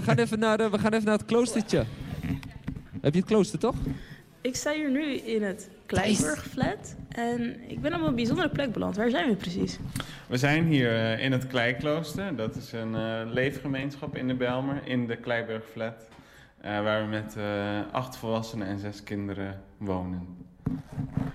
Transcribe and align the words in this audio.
we, 0.00 0.06
gaan 0.06 0.18
even 0.18 0.38
naar, 0.38 0.70
we 0.70 0.78
gaan 0.78 0.92
even 0.92 1.04
naar 1.04 1.18
het 1.18 1.26
kloostertje. 1.26 1.84
Heb 3.00 3.12
je 3.14 3.20
het 3.20 3.28
klooster, 3.28 3.58
toch? 3.58 3.74
Ik 4.40 4.56
sta 4.56 4.72
hier 4.72 4.90
nu 4.90 5.14
in 5.14 5.42
het 5.42 5.70
Kleiburgflat. 5.86 6.96
En 7.08 7.70
ik 7.70 7.80
ben 7.80 7.94
op 7.94 8.00
een 8.00 8.14
bijzondere 8.14 8.48
plek 8.48 8.72
beland. 8.72 8.96
Waar 8.96 9.10
zijn 9.10 9.28
we 9.28 9.36
precies? 9.36 9.78
We 10.26 10.36
zijn 10.36 10.64
hier 10.64 10.92
uh, 10.92 11.24
in 11.24 11.32
het 11.32 11.46
Kleiklooster. 11.46 12.36
Dat 12.36 12.56
is 12.56 12.72
een 12.72 12.94
uh, 12.94 13.32
leefgemeenschap 13.32 14.16
in 14.16 14.28
de 14.28 14.34
Belmer, 14.34 14.80
in 14.84 15.06
de 15.06 15.16
Kleiburgflat. 15.16 16.08
Uh, 16.64 16.82
waar 16.82 17.02
we 17.02 17.08
met 17.08 17.36
acht 17.92 18.16
volwassenen 18.16 18.66
en 18.66 18.78
zes 18.78 19.02
kinderen 19.02 19.60
wonen. 19.76 20.26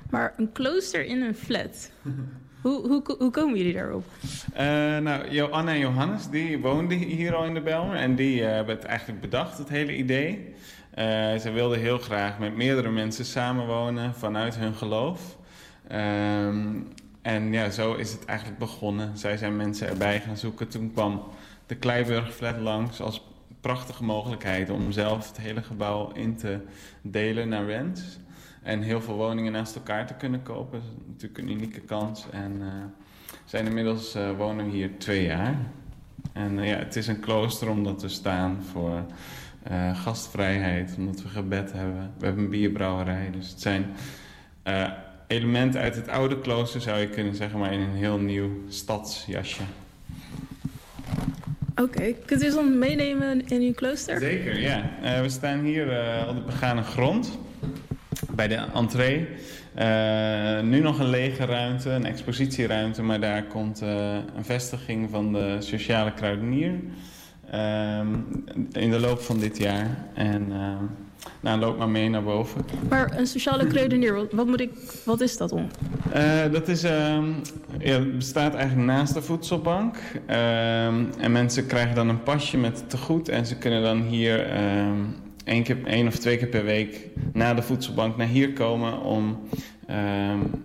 Maar 0.10 0.34
een 0.38 0.52
klooster 0.52 1.06
in 1.06 1.22
een 1.22 1.36
flat. 1.36 1.92
Hoe, 2.66 2.88
hoe, 2.88 3.04
hoe 3.18 3.32
komen 3.32 3.58
jullie 3.58 3.74
daarop? 3.74 4.06
nou, 5.04 5.30
Joanna 5.30 5.72
en 5.72 5.80
Johannes 5.80 6.30
die 6.30 6.60
woonden 6.60 6.98
hier 6.98 7.36
al 7.36 7.46
in 7.46 7.54
de 7.54 7.62
Belmer. 7.62 7.96
En 7.96 8.16
die 8.16 8.44
hebben 8.44 8.76
het 8.76 8.86
eigenlijk 8.86 9.22
bedacht, 9.22 9.58
het 9.58 9.70
hele 9.70 9.96
idee. 9.96 10.54
Uh, 10.98 11.36
ze 11.36 11.52
wilden 11.54 11.80
heel 11.80 11.98
graag 11.98 12.40
met 12.40 12.56
meerdere 12.56 12.90
mensen 12.90 13.26
samenwonen 13.26 14.16
vanuit 14.16 14.56
hun 14.56 14.74
geloof. 14.74 15.38
Um, 15.92 16.88
en 17.22 17.52
ja, 17.52 17.70
zo 17.70 17.94
is 17.94 18.12
het 18.12 18.26
eigenlijk 18.26 18.60
begonnen. 18.60 19.18
Zij 19.18 19.38
zijn 19.38 19.56
mensen 19.56 19.88
erbij 19.88 20.22
gaan 20.22 20.38
zoeken. 20.38 20.68
Toen 20.68 20.92
kwam 20.94 21.24
de 21.66 21.76
Kleiburgflat 21.76 22.58
langs 22.58 23.02
als 23.02 23.22
prachtige 23.62 24.04
mogelijkheid 24.04 24.70
om 24.70 24.92
zelf 24.92 25.28
het 25.28 25.38
hele 25.38 25.64
gebouw 25.64 26.12
in 26.12 26.36
te 26.36 26.60
delen 27.02 27.50
naar 27.50 27.66
wens. 27.66 28.20
En 28.66 28.82
heel 28.82 29.02
veel 29.02 29.16
woningen 29.16 29.52
naast 29.52 29.76
elkaar 29.76 30.08
te 30.08 30.14
kunnen 30.14 30.44
kopen. 30.44 30.80
Dat 30.80 30.90
is 30.90 31.06
natuurlijk 31.08 31.38
een 31.38 31.52
unieke 31.52 31.80
kans. 31.80 32.26
En 32.32 32.52
uh, 32.60 32.68
zijn 33.46 33.66
inmiddels 33.66 34.16
uh, 34.16 34.32
wonen 34.38 34.66
we 34.66 34.72
hier 34.72 34.90
twee 34.98 35.24
jaar. 35.24 35.56
En 36.34 36.64
ja, 36.64 36.78
het 36.78 36.96
is 36.96 37.08
een 37.08 37.20
klooster 37.20 37.70
omdat 37.70 38.02
we 38.02 38.10
staan 38.10 38.64
voor 38.72 39.06
gastvrijheid, 39.94 40.96
omdat 40.98 41.22
we 41.22 41.30
gebed 41.30 41.72
hebben. 41.72 42.14
We 42.18 42.26
hebben 42.26 42.44
een 42.44 42.50
bierbrouwerij. 42.50 43.30
Dus 43.32 43.50
het 43.50 43.62
zijn 43.62 43.86
elementen 45.28 45.82
uit 45.82 45.96
het 45.96 46.08
oude 46.08 46.40
klooster, 46.40 46.82
zou 46.82 47.00
je 47.00 47.10
kunnen 47.10 47.36
zeggen, 47.36 47.60
maar 47.60 47.74
in 47.74 47.80
een 47.80 47.96
heel 47.96 48.18
nieuw 48.18 48.50
stadsjasje. 48.68 49.64
Oké, 51.72 51.82
okay. 51.82 52.16
kunt 52.26 52.44
u 52.44 52.52
ons 52.52 52.76
meenemen 52.76 53.48
in 53.48 53.62
uw 53.62 53.74
klooster? 53.74 54.20
Zeker, 54.20 54.60
ja. 54.60 54.90
Uh, 55.04 55.22
we 55.22 55.30
staan 55.30 55.60
hier 55.60 55.86
op 56.30 56.36
de 56.36 56.44
begane 56.46 56.82
grond, 56.82 57.38
bij 58.36 58.48
de 58.48 58.60
entree. 58.74 59.28
nu 60.64 60.80
nog 60.80 61.00
een 61.00 61.10
lege 61.10 61.46
ruimte, 61.46 61.90
een 61.90 62.06
expositieruimte, 62.06 63.04
maar 63.04 63.20
daar 63.20 63.44
komt 63.44 63.82
een 63.82 64.46
vestiging 64.46 65.10
van 65.10 65.34
de 65.34 65.56
sociale 65.60 66.14
kruidenier. 66.14 66.74
Um, 67.54 68.26
in 68.72 68.92
de 68.92 69.00
loop 69.00 69.20
van 69.20 69.40
dit 69.40 69.58
jaar. 69.58 69.98
En 70.14 70.46
uh, 70.50 70.76
nou, 71.40 71.60
loop 71.60 71.78
maar 71.78 71.90
mee 71.90 72.10
naar 72.10 72.24
boven. 72.24 72.66
Maar 72.90 73.18
een 73.18 73.28
sociale 73.28 73.68
kruidenier, 73.74 74.28
wat, 74.32 74.48
moet 74.48 74.62
ik, 74.62 74.72
wat 75.06 75.22
is 75.22 75.38
dat 75.38 75.52
om? 75.52 75.68
Uh, 76.16 76.52
dat 76.52 76.68
is, 76.68 76.84
uh, 76.84 76.92
ja, 77.80 78.00
het 78.00 78.18
bestaat 78.18 78.54
eigenlijk 78.54 78.88
naast 78.88 79.14
de 79.14 79.22
voedselbank. 79.22 79.98
en 80.26 81.32
mensen 81.32 81.66
krijgen 81.68 81.96
dan 81.96 82.10
een 82.10 82.24
pasje 82.24 82.58
met 82.58 82.90
tegoed. 82.90 83.30
En 83.30 83.46
ze 83.46 83.56
kunnen 83.58 83.84
dan 83.84 84.02
hier 84.02 84.48
één, 85.46 85.64
keer, 85.64 85.86
één 85.86 86.08
of 86.08 86.16
twee 86.16 86.38
keer 86.38 86.48
per 86.48 86.64
week 86.64 87.10
na 87.34 87.54
de 87.54 87.62
voedselbank 87.62 88.18
naar 88.18 88.28
hier 88.28 88.54
komen 88.54 89.02
om 89.02 89.40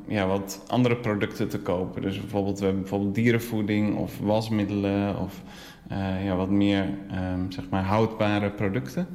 ja, 0.09 0.27
wat 0.27 0.65
andere 0.67 0.97
producten 0.97 1.49
te 1.49 1.59
kopen. 1.59 2.03
Dus 2.03 2.21
bijvoorbeeld, 2.21 2.59
we 2.59 2.65
hebben 2.65 2.83
bijvoorbeeld 2.83 3.15
dierenvoeding 3.15 3.97
of 3.97 4.19
wasmiddelen 4.19 5.19
of 5.19 5.43
uh, 5.93 6.25
ja, 6.25 6.37
wat 6.37 6.51
meer 6.51 6.85
um, 7.33 7.53
zeg 7.53 7.69
maar 7.71 7.83
houdbare 7.83 8.51
producten. 8.51 9.07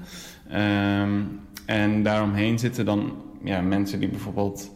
Um, 0.53 1.39
en 1.65 2.03
daaromheen 2.03 2.59
zitten 2.59 2.85
dan 2.85 3.13
ja, 3.43 3.61
mensen 3.61 3.99
die 3.99 4.09
bijvoorbeeld 4.09 4.75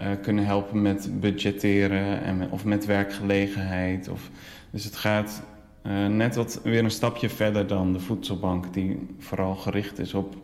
uh, 0.00 0.06
kunnen 0.22 0.44
helpen 0.44 0.82
met 0.82 1.20
budgetteren 1.20 2.22
en, 2.22 2.50
of 2.50 2.64
met 2.64 2.86
werkgelegenheid. 2.86 4.08
Of, 4.08 4.30
dus 4.70 4.84
het 4.84 4.96
gaat 4.96 5.42
uh, 5.86 6.06
net 6.06 6.36
wat 6.36 6.60
weer 6.62 6.84
een 6.84 6.90
stapje 6.90 7.28
verder 7.28 7.66
dan 7.66 7.92
de 7.92 8.00
voedselbank, 8.00 8.74
die 8.74 9.06
vooral 9.18 9.54
gericht 9.54 9.98
is 9.98 10.14
op 10.14 10.36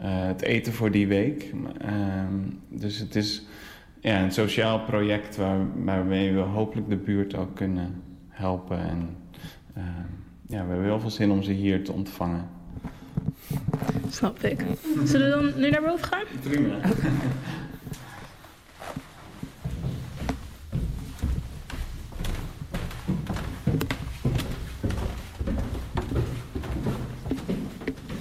het 0.00 0.42
eten 0.42 0.72
voor 0.72 0.90
die 0.90 1.06
week. 1.06 1.52
Um, 1.84 2.60
dus 2.68 2.98
het 2.98 3.16
is 3.16 3.46
ja, 4.00 4.22
een 4.22 4.32
sociaal 4.32 4.80
project 4.80 5.36
waar, 5.36 5.84
waarmee 5.84 6.32
we 6.32 6.40
hopelijk 6.40 6.88
de 6.88 6.96
buurt 6.96 7.36
ook 7.36 7.54
kunnen 7.54 8.02
helpen 8.28 8.78
en 8.78 9.16
ja, 10.48 10.62
we 10.62 10.68
hebben 10.68 10.84
heel 10.84 11.00
veel 11.00 11.10
zin 11.10 11.30
om 11.30 11.42
ze 11.42 11.52
hier 11.52 11.84
te 11.84 11.92
ontvangen. 11.92 12.48
Snap 14.10 14.38
ik. 14.38 14.64
Zullen 15.04 15.26
we 15.26 15.52
dan 15.52 15.60
nu 15.60 15.70
naar 15.70 15.82
boven 15.82 16.04
gaan? 16.04 16.24
Prima. 16.42 16.76
Okay. 16.76 16.90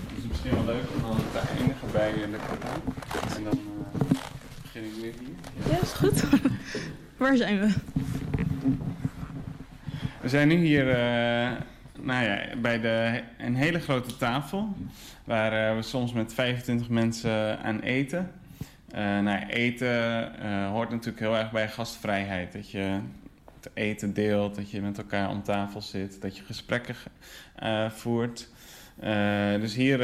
Het 0.07 0.17
is 0.17 0.27
misschien 0.29 0.51
wel 0.51 0.65
leuk 0.65 0.83
om 0.94 0.94
dan 1.07 1.17
te 1.31 1.39
eindigen 1.57 1.91
bij 1.91 2.11
de 2.11 2.37
kataal. 2.49 2.81
En 3.35 3.43
dan 3.43 3.53
uh, 3.53 4.09
begin 4.61 4.83
ik 4.83 4.93
weer 5.01 5.13
hier. 5.19 5.71
Ja, 5.71 5.81
is 5.81 5.91
goed. 5.91 6.23
Waar 7.17 7.37
zijn 7.37 7.59
we? 7.59 7.73
We 10.21 10.29
zijn 10.29 10.47
nu 10.47 10.55
hier... 10.55 10.87
Uh, 10.87 11.51
nou 11.99 12.23
ja, 12.23 12.55
bij 12.57 12.79
de, 12.79 13.23
een 13.37 13.55
hele 13.55 13.79
grote 13.79 14.17
tafel. 14.17 14.75
Waar 15.23 15.71
uh, 15.71 15.75
we 15.75 15.81
soms 15.81 16.13
met 16.13 16.33
25 16.33 16.89
mensen 16.89 17.59
aan 17.59 17.79
eten. 17.79 18.31
Nou, 19.21 19.45
eten 19.47 20.67
hoort 20.69 20.89
natuurlijk 20.89 21.19
heel 21.19 21.37
erg 21.37 21.51
bij 21.51 21.69
gastvrijheid. 21.69 22.53
Dat 22.53 22.71
je 22.71 22.99
het 23.61 23.69
eten 23.73 24.13
deelt, 24.13 24.55
dat 24.55 24.71
je 24.71 24.81
met 24.81 24.97
elkaar 24.97 25.29
om 25.29 25.43
tafel 25.43 25.81
zit, 25.81 26.21
dat 26.21 26.37
je 26.37 26.43
gesprekken 26.43 26.95
voert. 27.89 28.49
Dus 29.59 29.75
hier 29.75 29.99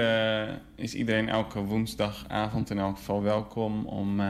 is 0.75 0.95
iedereen 0.95 1.29
elke 1.29 1.59
woensdagavond 1.59 2.69
in 2.69 2.79
elk 2.79 2.97
geval 2.97 3.21
welkom 3.21 3.85
om, 3.85 4.21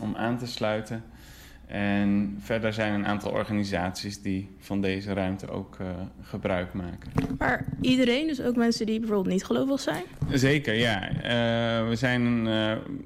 om 0.00 0.16
aan 0.16 0.38
te 0.38 0.46
sluiten. 0.46 1.04
En 1.66 2.36
verder 2.40 2.72
zijn 2.72 2.92
een 2.92 3.06
aantal 3.06 3.30
organisaties 3.30 4.22
die 4.22 4.50
van 4.58 4.80
deze 4.80 5.12
ruimte 5.12 5.50
ook 5.50 5.76
gebruik 6.22 6.72
maken. 6.72 7.12
Maar 7.38 7.64
iedereen, 7.80 8.26
dus 8.26 8.40
ook 8.40 8.56
mensen 8.56 8.86
die 8.86 8.98
bijvoorbeeld 8.98 9.34
niet 9.34 9.44
gelovig 9.44 9.80
zijn? 9.80 10.02
Zeker, 10.32 10.74
ja. 10.74 11.08
We 11.88 11.96
zijn, 11.96 12.44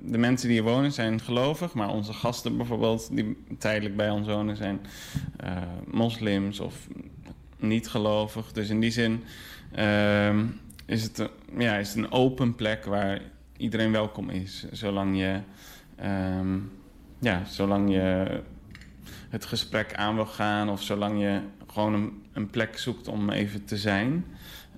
de 0.03 0.19
mensen 0.19 0.49
die 0.49 0.61
hier 0.61 0.71
wonen 0.71 0.93
zijn 0.93 1.21
gelovig, 1.21 1.75
maar 1.75 1.88
onze 1.88 2.12
gasten 2.12 2.56
bijvoorbeeld 2.56 3.16
die 3.16 3.37
tijdelijk 3.59 3.97
bij 3.97 4.11
ons 4.11 4.26
wonen 4.26 4.56
zijn 4.56 4.81
moslims 5.87 6.61
of 6.61 6.88
niet 7.59 7.88
gelovig. 7.88 8.53
Dus 8.53 8.69
in 8.69 8.81
die 8.81 8.91
zin 8.91 9.25
ehm, 9.72 10.44
is, 10.84 11.03
het, 11.03 11.31
ja, 11.59 11.77
is 11.77 11.95
een 11.95 12.12
open 12.12 12.55
plek 12.55 12.84
waar 12.84 13.21
iedereen 13.56 13.93
welkom 13.93 14.31
is, 14.31 14.67
zolang 14.72 15.19
je... 15.19 15.41
Um, 16.05 16.71
ja, 17.19 17.45
zolang 17.45 17.91
je 17.91 18.41
het 19.28 19.44
gesprek 19.44 19.94
aan 19.94 20.15
wil 20.15 20.27
gaan 20.27 20.71
of 20.71 20.83
zolang 20.83 21.21
je 21.21 21.41
gewoon 21.67 21.94
een, 21.94 22.23
een 22.33 22.50
plek 22.50 22.78
zoekt 22.78 23.09
om 23.09 23.31
even 23.31 23.65
te 23.65 23.77
zijn, 23.77 24.25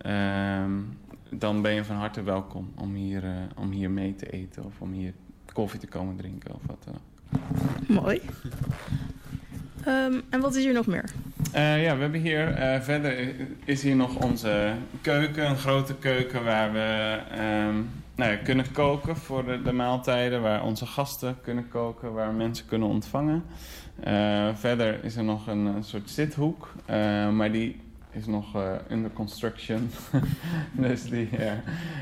uh, 0.07 0.65
dan 1.31 1.63
ben 1.63 1.73
je 1.73 1.85
van 1.85 1.97
harte 1.97 2.23
welkom 2.23 2.73
om 2.75 2.95
hier, 2.95 3.25
uh, 3.25 3.31
om 3.57 3.71
hier 3.71 3.91
mee 3.91 4.15
te 4.15 4.31
eten 4.31 4.65
of 4.65 4.81
om 4.81 4.93
hier 4.93 5.13
koffie 5.53 5.81
te 5.81 5.87
komen 5.87 6.17
drinken 6.17 6.55
of 6.55 6.61
wat 6.67 6.85
dan 6.85 6.95
ook. 6.95 8.03
Mooi. 8.03 8.21
um, 9.87 10.23
en 10.29 10.41
wat 10.41 10.55
is 10.55 10.65
hier 10.65 10.73
nog 10.73 10.87
meer? 10.87 11.11
Uh, 11.55 11.83
ja, 11.83 11.95
we 11.95 12.01
hebben 12.01 12.21
hier 12.21 12.59
uh, 12.59 12.81
verder 12.81 13.35
is 13.65 13.83
hier 13.83 13.97
nog 13.97 14.17
onze 14.17 14.73
keuken, 15.01 15.51
een 15.51 15.57
grote 15.57 15.95
keuken 15.95 16.45
waar 16.45 16.73
we 16.73 17.19
um, 17.69 17.91
nou 18.15 18.37
kunnen 18.37 18.73
koken 18.73 19.17
voor 19.17 19.45
de, 19.45 19.63
de, 19.63 19.73
maaltijden, 19.73 20.43
waar 20.43 20.65
onze 20.65 20.87
gasten 20.87 21.37
kunnen 21.43 21.69
koken, 21.69 22.13
waar 22.13 22.33
mensen 22.33 22.67
kunnen 22.67 22.89
ontvangen. 22.89 23.45
Uh, 24.07 24.49
verder 24.55 25.05
is 25.05 25.17
er 25.17 25.25
nog 25.25 25.47
een, 25.47 25.85
soort 25.85 26.11
zithoek, 26.11 26.73
maar 27.33 27.53
die 27.53 27.81
is 28.11 28.27
nog 28.27 28.47
under 28.91 29.11
construction. 29.11 29.91
dus 30.73 31.03
die, 31.03 31.29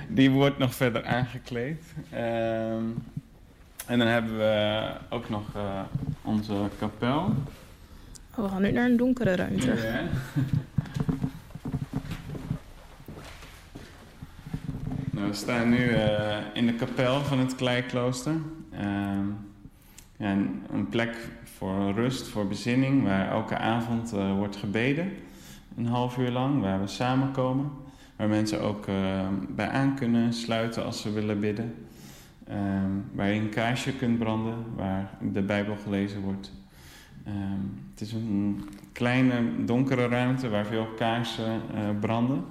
die 0.08 0.30
wordt 0.30 0.58
nog 0.58 0.74
verder 0.74 1.04
aangekleed. 1.04 1.82
Ehm, 2.10 2.84
en 3.86 3.98
dan 3.98 4.08
hebben 4.08 4.38
we 4.38 4.86
ook 5.08 5.28
nog 5.28 5.42
onze 6.22 6.54
kapel. 6.78 7.34
We 8.36 8.48
gaan 8.48 8.62
nu 8.62 8.72
naar 8.72 8.84
een 8.84 8.96
donkere 8.96 9.36
ruimte. 9.36 9.74
Nou, 15.10 15.28
we 15.28 15.34
staan 15.34 15.68
nu 15.68 15.90
in 16.52 16.66
de 16.66 16.74
kapel 16.74 17.20
van 17.20 17.38
het 17.38 17.54
Kleiklooster. 17.54 18.34
Ehm, 18.70 19.26
ja, 20.16 20.36
een, 20.72 20.88
plek 20.90 21.16
voor 21.42 21.92
rust, 21.92 22.28
voor 22.28 22.48
bezinning, 22.48 23.02
waar 23.02 23.30
elke 23.30 23.58
avond 23.58 24.14
uh, 24.14 24.36
wordt 24.36 24.56
gebeden. 24.56 25.12
Een 25.76 25.86
half 25.86 26.18
uur 26.18 26.30
lang, 26.30 26.60
waar 26.60 26.80
we 26.80 26.86
samenkomen. 26.86 27.70
waar 28.16 28.28
mensen 28.28 28.60
ook 28.60 28.86
uh, 28.86 29.28
bij 29.48 29.68
aan 29.68 29.94
kunnen 29.94 30.32
sluiten 30.32 30.84
als 30.84 31.00
ze 31.00 31.12
willen 31.12 31.40
bidden. 31.40 31.74
Um, 32.50 33.04
waar 33.12 33.28
je 33.28 33.40
een 33.40 33.48
kaarsje 33.48 33.92
kunt 33.92 34.18
branden, 34.18 34.56
waar 34.76 35.10
de 35.32 35.42
Bijbel 35.42 35.76
gelezen 35.84 36.20
wordt. 36.20 36.52
Het 37.94 38.02
is 38.02 38.12
een 38.12 38.68
kleine 38.92 39.64
donkere 39.64 40.08
ruimte 40.08 40.48
waar 40.48 40.66
veel 40.66 40.86
kaarsen 40.96 41.60
uh, 41.74 41.98
branden. 42.00 42.44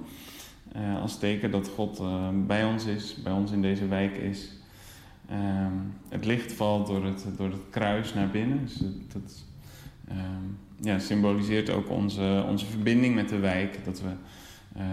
Uh, 0.76 1.00
als 1.00 1.18
teken 1.18 1.50
dat 1.50 1.68
God 1.68 2.00
uh, 2.00 2.28
bij 2.46 2.64
ons 2.64 2.84
is, 2.84 3.16
bij 3.22 3.32
ons 3.32 3.50
in 3.50 3.62
deze 3.62 3.88
wijk 3.88 4.16
is. 4.16 4.52
Um, 5.30 5.94
het 6.08 6.24
licht 6.24 6.52
valt 6.52 6.86
door 6.86 7.04
het, 7.04 7.26
door 7.36 7.50
het 7.50 7.60
kruis 7.70 8.14
naar 8.14 8.30
binnen. 8.30 8.60
Dus 8.60 8.82
dat 9.12 9.44
ja, 10.80 10.98
symboliseert 10.98 11.70
ook 11.70 11.90
onze, 11.90 12.44
onze 12.48 12.66
verbinding 12.66 13.14
met 13.14 13.28
de 13.28 13.38
wijk. 13.38 13.84
Dat 13.84 14.00
we 14.00 14.10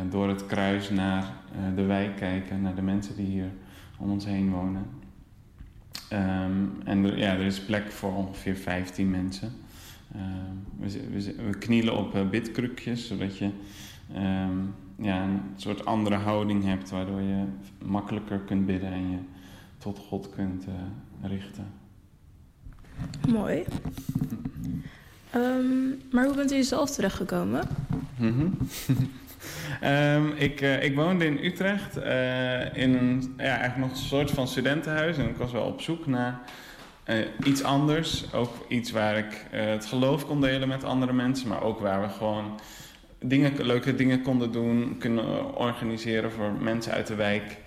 door 0.10 0.28
het 0.28 0.46
kruis 0.46 0.90
naar 0.90 1.34
de 1.76 1.84
wijk 1.84 2.16
kijken, 2.16 2.62
naar 2.62 2.76
de 2.76 2.82
mensen 2.82 3.16
die 3.16 3.26
hier 3.26 3.52
om 3.98 4.12
ons 4.12 4.26
heen 4.26 4.52
wonen. 4.52 4.86
Um, 6.14 6.82
en 6.84 7.18
ja, 7.18 7.34
er 7.34 7.46
is 7.46 7.62
plek 7.62 7.92
voor 7.92 8.16
ongeveer 8.16 8.56
15 8.56 9.10
mensen. 9.10 9.52
Um, 10.16 10.66
we, 10.80 11.08
we, 11.12 11.36
we, 11.46 11.58
knielen 11.58 11.98
op 11.98 12.16
uh, 12.16 12.30
bidkrukjes, 12.30 13.08
zodat 13.08 13.38
je 13.38 13.50
um, 14.16 14.74
ja, 14.96 15.24
een 15.24 15.42
soort 15.56 15.86
andere 15.86 16.16
houding 16.16 16.64
hebt, 16.64 16.90
waardoor 16.90 17.22
je 17.22 17.44
makkelijker 17.86 18.40
kunt 18.40 18.66
bidden 18.66 18.92
en 18.92 19.10
je 19.12 19.18
tot 19.78 19.98
God 20.00 20.30
kunt 20.30 20.66
uh, 20.68 21.30
richten. 21.30 21.66
Mooi. 23.30 23.64
maar 26.12 26.26
hoe 26.26 26.36
bent 26.36 26.52
u 26.52 26.64
zelf 26.64 26.90
terechtgekomen? 26.90 27.68
Mm 28.18 28.34
-hmm. 28.34 28.58
Um, 29.84 30.34
ik, 30.36 30.62
uh, 30.62 30.84
ik 30.84 30.96
woonde 30.96 31.26
in 31.26 31.46
Utrecht 31.46 31.98
uh, 31.98 32.78
in 32.78 32.94
een, 32.94 33.34
ja, 33.38 33.44
eigenlijk 33.44 33.78
nog 33.78 33.90
een 33.90 34.06
soort 34.06 34.32
van 34.32 34.48
studentenhuis. 34.48 35.18
En 35.18 35.30
ik 35.30 35.36
was 35.36 35.52
wel 35.52 35.66
op 35.66 35.82
zoek 35.82 36.08
naar 36.08 36.42
uh, 37.12 37.26
iets 37.44 37.64
anders. 37.64 38.34
Ook 38.34 38.66
iets 38.68 38.92
waar 38.92 39.18
ik 39.18 39.46
het 39.52 39.86
geloof 39.86 40.26
kon 40.26 40.42
delen 40.42 40.68
met 40.68 40.84
andere 40.84 41.14
mensen. 41.14 41.48
Maar 41.48 41.64
ook 41.64 41.80
waar 41.80 42.02
we 42.02 42.10
gewoon 42.10 42.60
dingen, 43.20 43.66
leuke 43.66 43.96
dingen 43.96 44.22
konden 44.22 44.52
doen. 44.52 44.96
Kunnen 45.00 45.56
organiseren 45.56 46.32
voor 46.32 46.52
mensen 46.52 46.94
uit 46.94 47.08
de 47.08 47.16
wijk. 47.16 47.58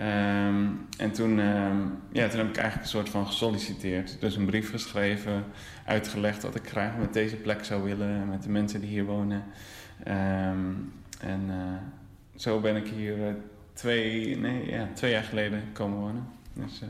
Um, 0.00 0.86
en 0.98 1.12
toen, 1.12 1.38
um, 1.38 1.98
ja, 2.12 2.28
toen 2.28 2.38
heb 2.38 2.48
ik 2.48 2.56
eigenlijk 2.56 2.82
een 2.82 2.98
soort 2.98 3.08
van 3.08 3.26
gesolliciteerd. 3.26 4.20
Dus 4.20 4.36
een 4.36 4.46
brief 4.46 4.70
geschreven, 4.70 5.44
uitgelegd 5.84 6.42
wat 6.42 6.54
ik 6.54 6.68
graag 6.68 6.96
met 6.96 7.12
deze 7.12 7.36
plek 7.36 7.64
zou 7.64 7.82
willen. 7.82 8.28
Met 8.28 8.42
de 8.42 8.50
mensen 8.50 8.80
die 8.80 8.90
hier 8.90 9.04
wonen. 9.04 9.44
Um, 10.08 10.92
en 11.20 11.44
uh, 11.48 11.54
zo 12.34 12.60
ben 12.60 12.76
ik 12.76 12.86
hier 12.88 13.36
twee, 13.72 14.38
nee, 14.38 14.70
ja, 14.70 14.88
twee 14.94 15.10
jaar 15.10 15.24
geleden 15.24 15.62
komen 15.72 15.98
wonen. 15.98 16.35
Dus, 16.56 16.80
uh, 16.82 16.88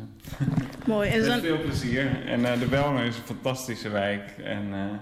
Mooi. 0.94 1.10
En 1.10 1.24
dan... 1.24 1.40
veel 1.40 1.60
plezier. 1.60 2.26
En 2.26 2.58
de 2.58 2.66
Belmer 2.66 3.04
is 3.04 3.16
een 3.16 3.22
fantastische 3.22 3.88
wijk. 3.88 4.30
En 4.44 5.00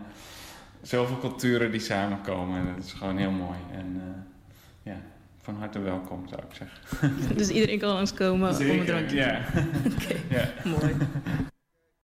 zoveel 0.82 1.18
culturen 1.18 1.70
die 1.70 1.80
samenkomen. 1.80 2.74
Dat 2.74 2.84
is 2.84 2.92
gewoon 2.92 3.16
heel 3.18 3.30
mooi. 3.30 3.58
En 3.72 4.02
ja, 4.82 4.96
van 5.40 5.56
harte 5.56 5.80
welkom 5.80 6.28
zou 6.28 6.42
ik 6.42 6.56
zeggen. 6.56 7.36
Dus 7.38 7.48
iedereen 7.48 7.78
kan 7.78 7.92
langskomen 7.92 8.54
Zeker, 8.54 8.72
om 8.72 8.80
een 8.80 8.86
drankje 8.86 9.16
ja. 9.16 9.40
Oké, 9.92 10.34
ja. 10.34 10.52
mooi. 10.64 10.94